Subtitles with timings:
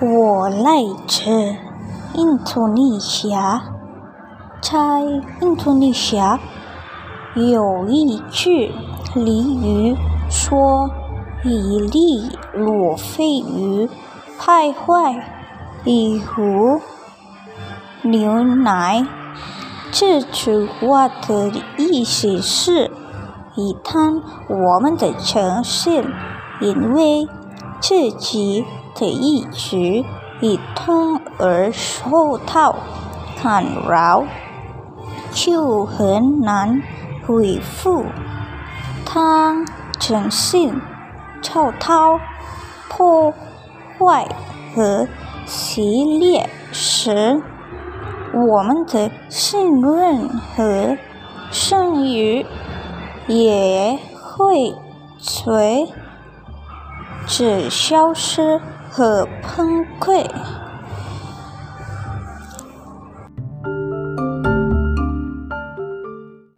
[0.00, 1.30] 我来自
[2.14, 3.62] 印度尼西亚，
[4.60, 5.00] 在
[5.40, 6.40] 印度尼西亚
[7.36, 8.72] 有一句
[9.14, 9.96] 俚语
[10.28, 10.90] 说
[11.44, 13.88] ：“一粒罗非鱼
[14.36, 15.22] 徘徊
[15.84, 16.80] 一壶
[18.02, 19.06] 牛奶。”
[19.92, 22.90] 这句话的意思是：
[23.54, 26.04] 一旦我们的诚信
[26.60, 27.28] 因为
[27.80, 30.04] 自己的意志
[30.40, 32.76] 一通而受到
[33.42, 34.24] 干扰，
[35.32, 36.82] 就很难
[37.26, 38.04] 恢复。
[39.12, 39.66] 当
[40.00, 40.80] 诚信
[41.42, 42.18] 受到
[42.88, 43.32] 破
[43.98, 44.26] 坏
[44.74, 45.06] 和
[45.46, 47.42] 撕裂时，
[48.32, 50.96] 我们的信任和
[51.50, 52.44] 声誉
[53.26, 54.74] 也会
[55.18, 55.88] 随
[57.26, 58.60] 之消失
[58.96, 60.24] 和崩溃。